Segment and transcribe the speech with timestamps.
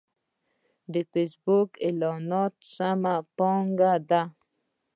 [0.93, 4.21] د فېسبوک اعلانات سمه پانګونه ده.